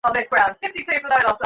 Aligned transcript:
কোনো 0.03 0.13
বিশেষ 0.13 0.29
কাজে 0.31 0.67
কি 0.67 0.79
তুমি 0.79 0.99
বাইরে 1.03 1.23
যাচ্ছ? 1.23 1.39